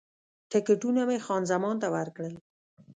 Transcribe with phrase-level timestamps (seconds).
[0.51, 2.33] ټکټونه مې خان زمان ته ورکړل.